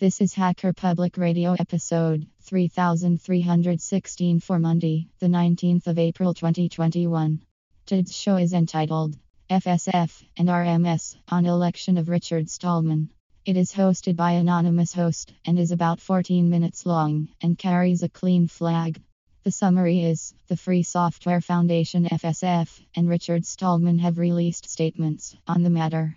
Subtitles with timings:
[0.00, 7.42] This is Hacker Public Radio episode 3316 for Monday, the 19th of April 2021.
[7.84, 9.18] Today's show is entitled
[9.50, 13.10] FSF and RMS on election of Richard Stallman.
[13.44, 18.08] It is hosted by anonymous host and is about 14 minutes long and carries a
[18.08, 19.02] clean flag.
[19.44, 25.62] The summary is the Free Software Foundation FSF and Richard Stallman have released statements on
[25.62, 26.16] the matter.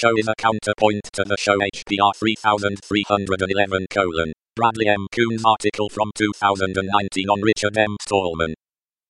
[0.00, 4.32] Show is a counterpoint to the show HPR 3311 colon.
[4.56, 5.06] Bradley M.
[5.12, 7.96] Kuhn's article from 2019 on Richard M.
[8.00, 8.54] Stallman.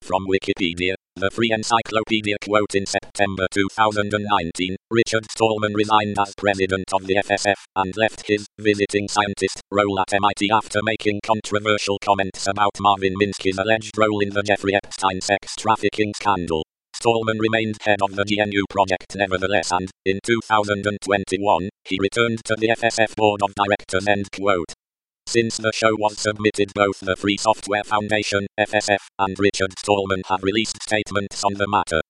[0.02, 7.06] From Wikipedia, the Free Encyclopedia quote in September 2019, Richard Stallman resigned as president of
[7.06, 12.74] the FSF and left his visiting scientist role at MIT after making controversial comments about
[12.80, 16.64] Marvin Minsky's alleged role in the Jeffrey Epstein sex trafficking scandal.
[17.00, 22.68] Stallman remained head of the GNU project nevertheless and, in 2021, he returned to the
[22.68, 24.74] FSF board of directors end quote.
[25.26, 30.42] Since the show was submitted both the Free Software Foundation, FSF, and Richard Stallman have
[30.42, 32.02] released statements on the matter.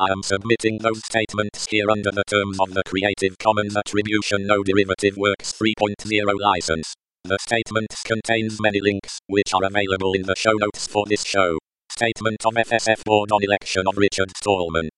[0.00, 4.64] I am submitting those statements here under the terms of the Creative Commons Attribution No
[4.64, 5.94] Derivative Works 3.0
[6.40, 6.94] license.
[7.22, 11.58] The statements contains many links, which are available in the show notes for this show.
[12.02, 14.88] Statement of FSF Board on election of Richard Stallman.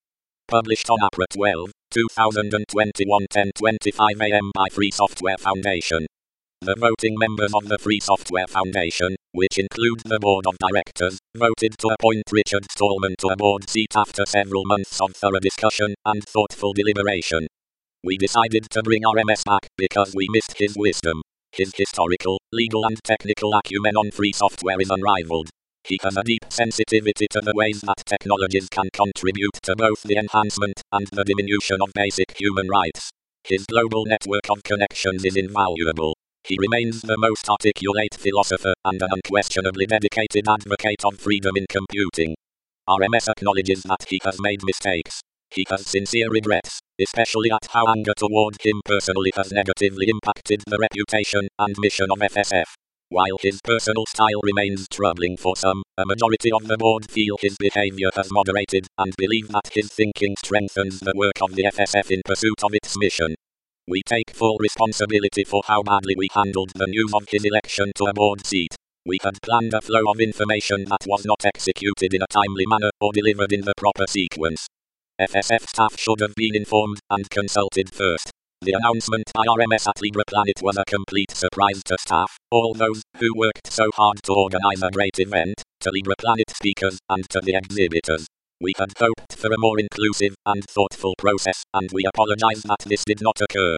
[0.48, 6.06] Published on April 12, 2021 10.25 am by Free Software Foundation.
[6.62, 11.76] The voting members of the Free Software Foundation, which include the Board of Directors, voted
[11.76, 16.24] to appoint Richard Stallman to a board seat after several months of thorough discussion and
[16.24, 17.46] thoughtful deliberation.
[18.02, 21.20] We decided to bring RMS back because we missed his wisdom.
[21.52, 25.50] His historical, legal and technical acumen on free software is unrivaled.
[25.86, 30.16] He has a deep sensitivity to the ways that technologies can contribute to both the
[30.16, 33.10] enhancement and the diminution of basic human rights.
[33.44, 36.16] His global network of connections is invaluable.
[36.42, 42.34] He remains the most articulate philosopher and an unquestionably dedicated advocate of freedom in computing.
[42.88, 45.20] RMS acknowledges that he has made mistakes.
[45.50, 50.78] He has sincere regrets, especially at how anger toward him personally has negatively impacted the
[50.78, 52.72] reputation and mission of FSF.
[53.14, 57.56] While his personal style remains troubling for some, a majority of the board feel his
[57.60, 62.22] behavior has moderated and believe that his thinking strengthens the work of the FSF in
[62.24, 63.36] pursuit of its mission.
[63.86, 68.06] We take full responsibility for how badly we handled the news of his election to
[68.06, 68.74] a board seat.
[69.06, 72.90] We had planned a flow of information that was not executed in a timely manner
[73.00, 74.66] or delivered in the proper sequence.
[75.20, 78.33] FSF staff should have been informed and consulted first.
[78.64, 83.36] The announcement by RMS at LibrePlanet was a complete surprise to staff, all those who
[83.36, 88.26] worked so hard to organize a great event, to LibrePlanet speakers, and to the exhibitors.
[88.62, 93.04] We had hoped for a more inclusive and thoughtful process, and we apologize that this
[93.04, 93.76] did not occur.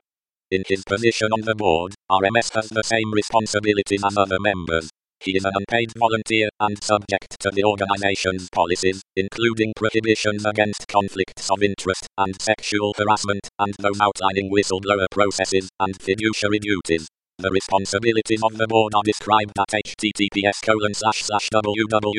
[0.53, 4.89] In his position on the board, RMS has the same responsibilities as other members.
[5.21, 11.51] He is an unpaid volunteer and subject to the organization's policies, including prohibitions against conflicts
[11.51, 17.09] of interest and sexual harassment, and those outlining whistleblower processes and fiduciary duties.
[17.39, 22.15] The responsibilities of the board are described at https colon slash slash www.fsf.org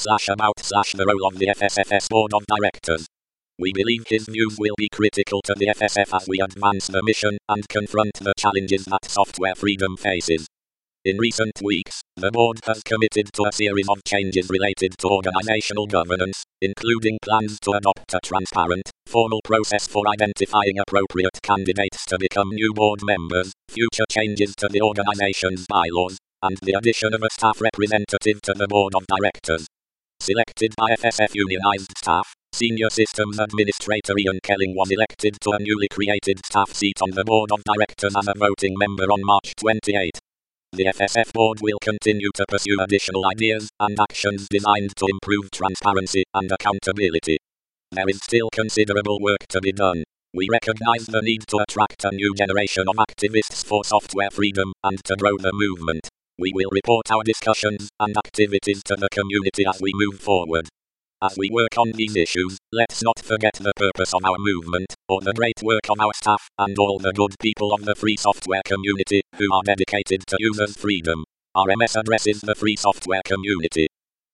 [0.00, 3.06] slash about slash the role of the FSFS board of directors.
[3.58, 7.36] We believe his views will be critical to the FSF as we advance the mission
[7.48, 10.46] and confront the challenges that software freedom faces.
[11.04, 15.88] In recent weeks, the board has committed to a series of changes related to organizational
[15.88, 22.50] governance, including plans to adopt a transparent, formal process for identifying appropriate candidates to become
[22.50, 27.60] new board members, future changes to the organization's bylaws, and the addition of a staff
[27.60, 29.66] representative to the board of directors.
[30.20, 35.88] Selected by FSF unionized staff, Senior Systems Administrator Ian Kelling was elected to a newly
[35.88, 40.20] created staff seat on the board of directors as a voting member on March 28.
[40.74, 46.24] The FSF board will continue to pursue additional ideas and actions designed to improve transparency
[46.32, 47.36] and accountability.
[47.90, 50.02] there is still considerable work to be done.
[50.32, 54.98] We recognize the need to attract a new generation of activists for software freedom and
[55.04, 56.08] to grow the movement.
[56.38, 60.68] We will report our discussions and activities to the community as we move forward.
[61.20, 65.20] As we work on these issues, let's not forget the purpose of our movement, or
[65.20, 68.62] the great work of our staff, and all the good people of the free software
[68.64, 71.22] community, who are dedicated to users' freedom.
[71.54, 73.88] RMS addresses the free software community.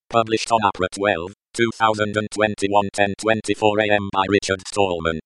[0.09, 4.09] Published on April 12, 2021 10:24 a.m.
[4.13, 5.19] by Richard Stallman.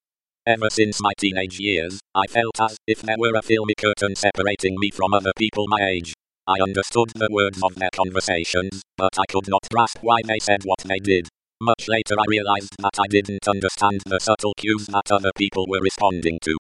[0.47, 4.77] Ever since my teenage years, I felt as if there were a filmy curtain separating
[4.79, 6.15] me from other people my age.
[6.49, 10.65] I understood the words of their conversations, but I could not grasp why they said
[10.65, 11.29] what they did.
[11.63, 15.81] Much later I realized that I didn't understand the subtle cues that other people were
[15.81, 16.57] responding to.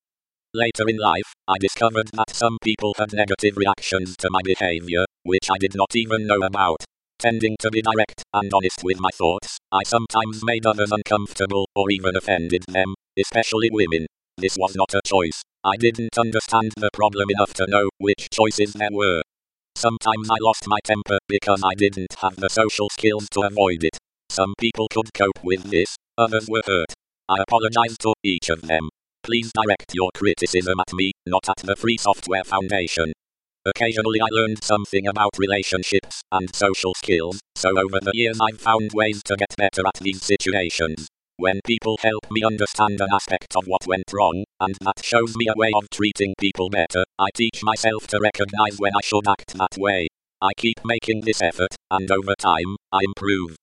[0.54, 5.50] Later in life, I discovered that some people had negative reactions to my behavior, which
[5.50, 6.84] I did not even know about.
[7.18, 11.90] Tending to be direct and honest with my thoughts, I sometimes made others uncomfortable or
[11.90, 14.06] even offended them, especially women.
[14.38, 15.42] This was not a choice.
[15.64, 19.22] I didn't understand the problem enough to know which choices there were.
[19.74, 23.98] Sometimes I lost my temper because I didn't have the social skills to avoid it.
[24.32, 26.94] Some people could cope with this, others were hurt.
[27.28, 28.88] I apologize to each of them.
[29.22, 33.12] Please direct your criticism at me, not at the Free Software Foundation.
[33.66, 38.92] Occasionally I learned something about relationships and social skills, so over the years I've found
[38.94, 41.08] ways to get better at these situations.
[41.36, 45.48] When people help me understand an aspect of what went wrong, and that shows me
[45.48, 49.58] a way of treating people better, I teach myself to recognize when I should act
[49.58, 50.08] that way.
[50.40, 53.56] I keep making this effort, and over time, I improve.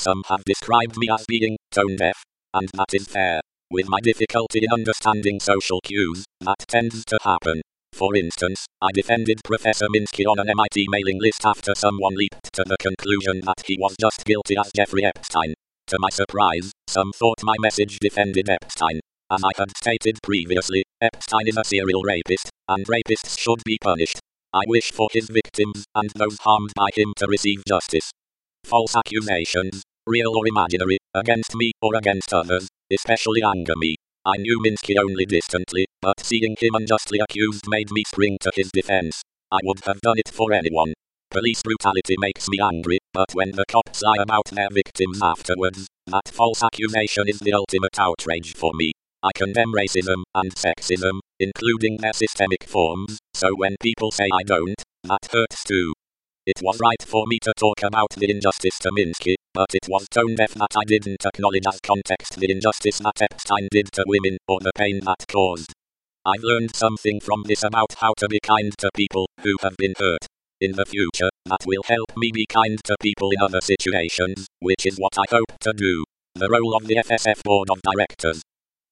[0.00, 2.24] Some have described me as being tone deaf,
[2.54, 3.42] and that is fair.
[3.70, 7.60] With my difficulty in understanding social cues, that tends to happen.
[7.92, 12.64] For instance, I defended Professor Minsky on an MIT mailing list after someone leaped to
[12.66, 15.52] the conclusion that he was just guilty as Jeffrey Epstein.
[15.88, 19.00] To my surprise, some thought my message defended Epstein.
[19.30, 24.18] As I had stated previously, Epstein is a serial rapist, and rapists should be punished.
[24.54, 28.10] I wish for his victims and those harmed by him to receive justice.
[28.64, 33.96] False accusations, real or imaginary, against me or against others, especially anger me.
[34.26, 38.70] I knew Minsky only distantly, but seeing him unjustly accused made me spring to his
[38.70, 39.22] defense.
[39.50, 40.92] I would have done it for anyone.
[41.30, 46.28] Police brutality makes me angry, but when the cops lie about their victims afterwards, that
[46.28, 48.92] false accusation is the ultimate outrage for me.
[49.22, 54.82] I condemn racism and sexism, including their systemic forms, so when people say I don't,
[55.04, 55.92] that hurts too.
[56.46, 60.06] It was right for me to talk about the injustice to Minsky, but it was
[60.08, 64.38] tone deaf that I didn't acknowledge as context the injustice that Epstein did to women,
[64.48, 65.72] or the pain that caused.
[66.24, 69.94] I've learned something from this about how to be kind to people who have been
[69.98, 70.26] hurt
[70.60, 74.84] in the future, that will help me be kind to people in other situations, which
[74.84, 76.04] is what I hope to do.
[76.34, 78.42] The role of the FSF Board of Directors.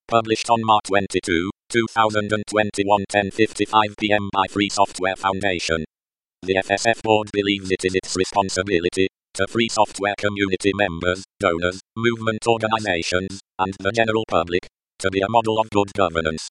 [0.08, 5.84] Published on March 22, 2021 10.55 pm by Free Software Foundation.
[6.42, 12.46] The FSF Board believes it is its responsibility to free software community members, donors, movement
[12.46, 14.68] organizations, and the general public
[15.00, 16.48] to be a model of good governance.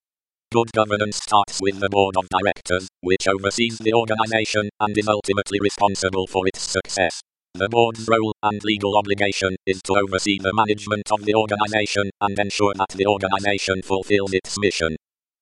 [0.52, 5.60] Good governance starts with the board of directors, which oversees the organization and is ultimately
[5.62, 7.22] responsible for its success.
[7.54, 12.38] The board's role and legal obligation is to oversee the management of the organization and
[12.38, 14.98] ensure that the organization fulfills its mission.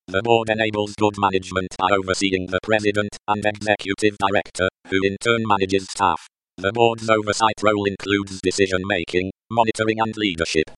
[0.07, 5.41] The board enables good management by overseeing the president and executive director, who in turn
[5.47, 6.27] manages staff.
[6.57, 10.69] The board's oversight role includes decision making, monitoring, and leadership.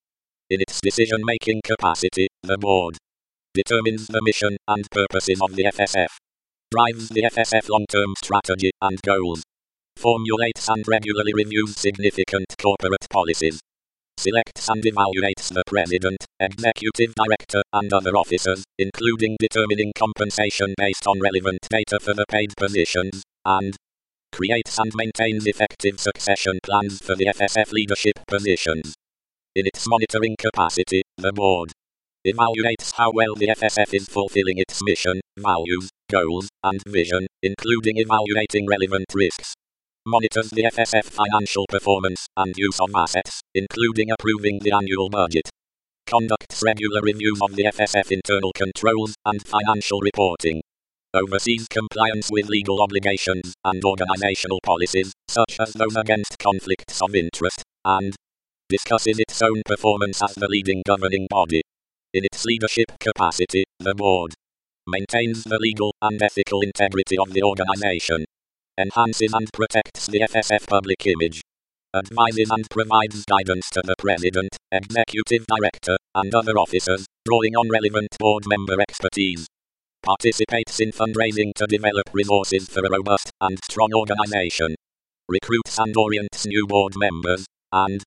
[0.48, 2.96] In its decision making capacity, the board
[3.52, 6.08] determines the mission and purposes of the FSF,
[6.70, 9.42] drives the FSF long term strategy and goals,
[9.96, 13.60] formulates and regularly reviews significant corporate policies,
[14.18, 21.20] selects and evaluates the president, executive director, and other officers, including determining compensation based on
[21.20, 23.76] relevant data for the paid positions, and
[24.32, 28.94] creates and maintains effective succession plans for the FSF leadership positions.
[29.54, 31.72] In its monitoring capacity, the board
[32.26, 38.66] evaluates how well the FSF is fulfilling its mission, values, goals, and vision, including evaluating
[38.66, 39.54] relevant risks.
[40.10, 45.50] Monitors the FSF financial performance and use of assets, including approving the annual budget.
[46.06, 50.62] Conducts regular reviews of the FSF internal controls and financial reporting.
[51.12, 57.62] Oversees compliance with legal obligations and organizational policies, such as those against conflicts of interest,
[57.84, 58.16] and
[58.70, 61.60] discusses its own performance as the leading governing body.
[62.14, 64.32] In its leadership capacity, the board
[64.86, 68.24] maintains the legal and ethical integrity of the organization,
[68.78, 71.42] enhances and protects the FSF public image,
[71.94, 78.08] advises and provides guidance to the President, Executive Director, and other officers, drawing on relevant
[78.18, 79.46] board member expertise.
[80.04, 84.74] Participates in fundraising to develop resources for a robust and strong organization.
[85.28, 88.02] Recruits and orients new board members, and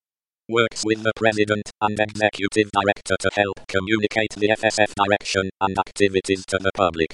[0.50, 6.46] works with the President and Executive Director to help communicate the FSF direction and activities
[6.48, 7.14] to the public.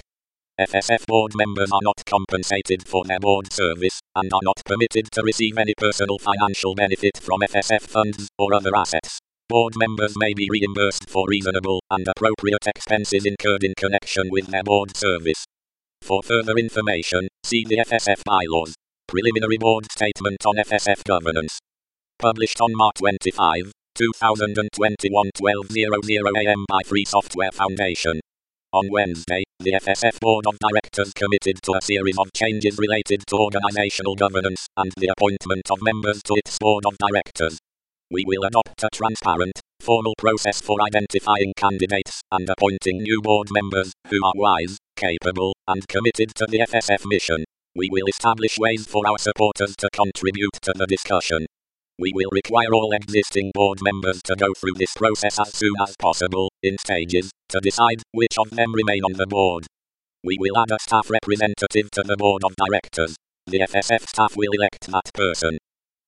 [0.59, 5.21] FSF board members are not compensated for their board service and are not permitted to
[5.21, 9.19] receive any personal financial benefit from FSF funds or other assets.
[9.47, 14.63] Board members may be reimbursed for reasonable and appropriate expenses incurred in connection with their
[14.63, 15.45] board service.
[16.01, 18.73] For further information, see the FSF bylaws.
[19.07, 21.59] Preliminary Board Statement on FSF Governance.
[22.17, 28.19] Published on March 25, 2021 12.00 am by Free Software Foundation.
[28.73, 33.37] On Wednesday, the FSF Board of Directors committed to a series of changes related to
[33.37, 37.59] organizational governance and the appointment of members to its Board of Directors.
[38.11, 43.93] We will adopt a transparent, formal process for identifying candidates and appointing new board members
[44.09, 47.45] who are wise, capable, and committed to the FSF mission.
[47.73, 51.45] We will establish ways for our supporters to contribute to the discussion.
[51.99, 55.95] We will require all existing board members to go through this process as soon as
[55.97, 59.65] possible, in stages, to decide which of them remain on the board.
[60.23, 63.15] We will add a staff representative to the board of directors.
[63.45, 65.57] The FSF staff will elect that person.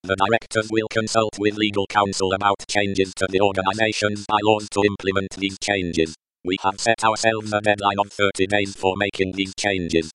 [0.04, 5.36] The directors will consult with legal counsel about changes to the organization's bylaws to implement
[5.38, 6.16] these changes.
[6.44, 10.12] We have set ourselves a deadline of 30 days for making these changes.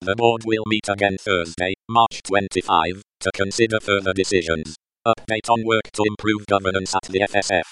[0.00, 4.74] The board will meet again Thursday, March 25, to consider further decisions.
[5.06, 7.64] Update on work to improve governance at the FSF.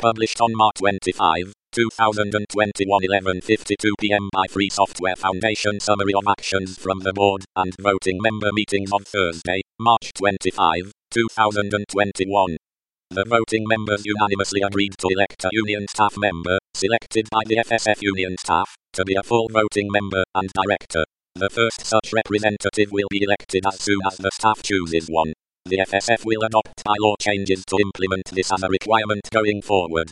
[0.00, 6.98] Published on March 25, 2021 11.52 pm by Free Software Foundation Summary of actions from
[7.00, 12.56] the board and voting member meetings on Thursday, March 25, 2021.
[13.10, 18.02] The voting members unanimously agreed to elect a union staff member, selected by the FSF
[18.02, 21.04] union staff, to be a full voting member and director.
[21.36, 25.32] The first such representative will be elected as soon as the staff chooses one.
[25.66, 30.10] The FSF will adopt bylaw changes to implement this as a requirement going forward.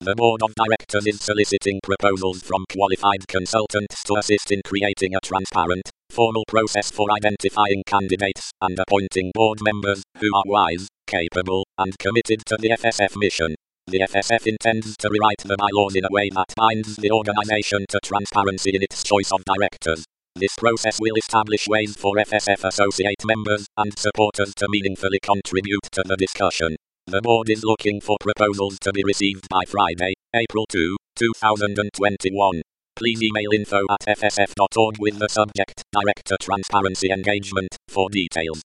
[0.00, 5.24] The Board of Directors is soliciting proposals from qualified consultants to assist in creating a
[5.24, 11.98] transparent, formal process for identifying candidates and appointing board members who are wise, capable, and
[11.98, 13.54] committed to the FSF mission.
[13.86, 18.00] The FSF intends to rewrite the bylaws in a way that binds the organization to
[18.04, 20.04] transparency in its choice of directors.
[20.36, 26.04] This process will establish ways for FSF associate members and supporters to meaningfully contribute to
[26.06, 26.76] the discussion.
[27.08, 32.62] The board is looking for proposals to be received by Friday, April 2, 2021.
[32.94, 38.62] Please email info at fsf.org with the subject Director Transparency Engagement for details.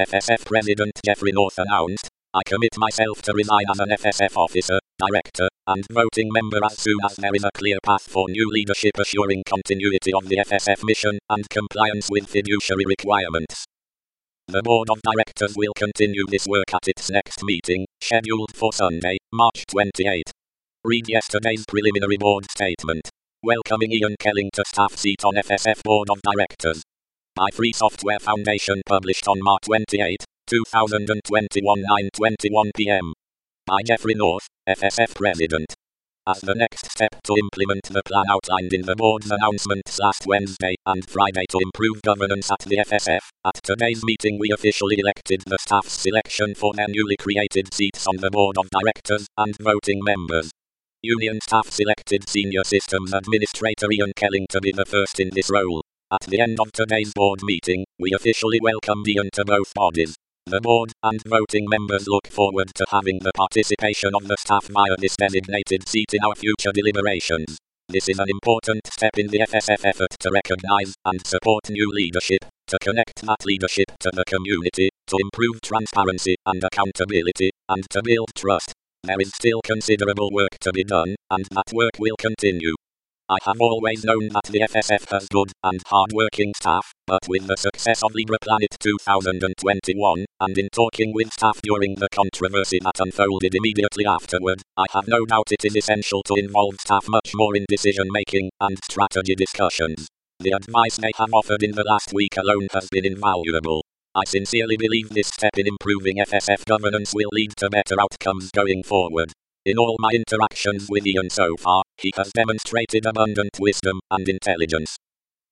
[0.00, 5.50] FSF President Geoffrey Knauth announced, I commit myself to resign as an FSF officer, director,
[5.66, 9.42] and voting member as soon as there is a clear path for new leadership assuring
[9.46, 13.66] continuity of the FSF mission and compliance with fiduciary requirements.
[14.48, 19.18] The Board of Directors will continue this work at its next meeting, scheduled for Sunday,
[19.30, 20.30] March 28.
[20.84, 23.10] Read yesterday's preliminary board statement.
[23.42, 26.82] Welcoming Ian Kelling to staff seat on FSF Board of Directors.
[27.34, 31.82] By Free Software Foundation published on March 28, 2021
[32.12, 33.14] 9.21 pm.
[33.66, 35.72] By Geoffrey Knauth, FSF President.
[36.28, 40.74] As the next step to implement the plan outlined in the board's announcements last Wednesday
[40.84, 45.56] and Friday to improve governance at the FSF, at today's meeting we officially elected the
[45.58, 50.50] staff's selection for their newly created seats on the board of directors and voting members.
[51.00, 55.82] Union staff selected Senior Systems Administrator Ian Kelling to be the first in this role.
[56.12, 60.14] At the end of today's board meeting, we officially welcomed Ian to both bodies.
[60.46, 64.96] The board and voting members look forward to having the participation of the staff via
[64.98, 67.56] this designated seat in our future deliberations.
[67.88, 72.44] This is an important step in the FSF effort to recognize and support new leadership,
[72.66, 78.28] to connect that leadership to the community, to improve transparency and accountability, and to build
[78.36, 78.72] trust.
[79.04, 82.74] There is still considerable work to be done, and that work will continue.
[83.32, 87.56] I have always known that the FSF has good and hard-working staff, but with the
[87.56, 94.04] success of LibrePlanet 2021, and in talking with staff during the controversy that unfolded immediately
[94.04, 98.08] afterward, I have no doubt it is essential to involve staff much more in decision
[98.10, 100.08] making and strategy discussions.
[100.40, 103.82] The advice they have offered in the last week alone has been invaluable.
[104.14, 108.82] I sincerely believe this step in improving FSF governance will lead to better outcomes going
[108.82, 109.32] forward.
[109.64, 114.96] In all my interactions with Ian so far, he has demonstrated abundant wisdom and intelligence.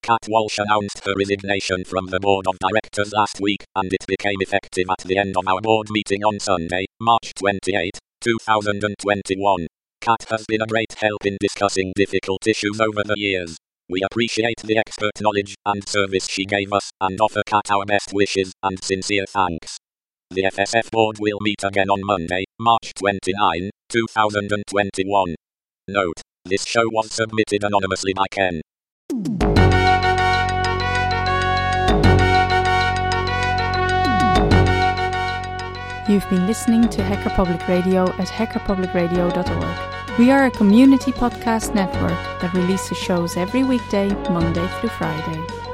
[0.02, 4.40] Kat Walsh announced her resignation from the board of directors last week, and it became
[4.40, 9.66] effective at the end of our board meeting on Sunday, March 28, 2021.
[10.00, 13.58] Kat has been a great help in discussing difficult issues over the years.
[13.88, 18.12] We appreciate the expert knowledge and service she gave us, and offer Kat our best
[18.12, 19.78] wishes and sincere thanks.
[20.32, 25.34] The FSF board will meet again on Monday, March 29, 2021.
[25.88, 28.60] Note: This show was submitted anonymously by Ken.
[36.08, 40.16] You've been listening to Hacker Public Radio at hackerpublicradio.org.
[40.16, 45.59] We are a community podcast network that releases shows every weekday, Monday through Friday.